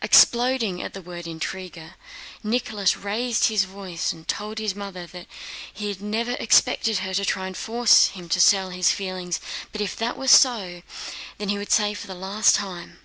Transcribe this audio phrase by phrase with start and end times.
[0.00, 1.96] Exploding at the word intriguer,
[2.42, 5.06] Nicholas, raising his voice, told his mother
[5.74, 9.40] he had never expected her to try to force him to sell his feelings,
[9.72, 10.80] but if that were so,
[11.36, 12.98] he would say for the last time....